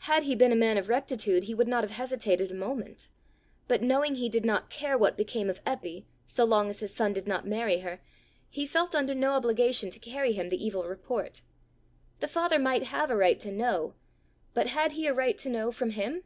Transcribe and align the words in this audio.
Had 0.00 0.24
he 0.24 0.34
been 0.34 0.52
a 0.52 0.56
man 0.56 0.76
of 0.76 0.90
rectitude, 0.90 1.44
he 1.44 1.54
would 1.54 1.68
not 1.68 1.82
have 1.84 1.92
hesitated 1.92 2.50
a 2.50 2.54
moment; 2.54 3.08
but 3.66 3.80
knowing 3.80 4.16
he 4.16 4.28
did 4.28 4.44
not 4.44 4.68
care 4.68 4.98
what 4.98 5.16
became 5.16 5.48
of 5.48 5.64
Eppy, 5.64 6.04
so 6.26 6.44
long 6.44 6.68
as 6.68 6.80
his 6.80 6.92
son 6.92 7.14
did 7.14 7.26
not 7.26 7.46
marry 7.46 7.78
her, 7.78 8.02
he 8.50 8.66
felt 8.66 8.94
under 8.94 9.14
no 9.14 9.30
obligation 9.30 9.88
to 9.88 9.98
carry 9.98 10.34
him 10.34 10.50
the 10.50 10.62
evil 10.62 10.86
report. 10.86 11.40
The 12.20 12.28
father 12.28 12.58
might 12.58 12.82
have 12.82 13.10
a 13.10 13.16
right 13.16 13.40
to 13.40 13.50
know, 13.50 13.94
but 14.52 14.66
had 14.66 14.92
he 14.92 15.06
a 15.06 15.14
right 15.14 15.38
to 15.38 15.48
know 15.48 15.72
from 15.72 15.88
him? 15.88 16.24